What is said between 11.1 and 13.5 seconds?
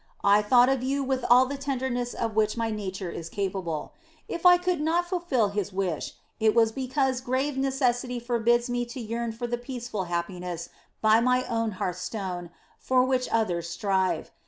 my own hearth stone for which